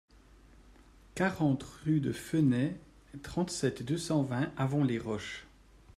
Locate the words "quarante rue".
1.13-1.99